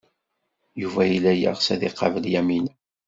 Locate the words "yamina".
2.33-2.73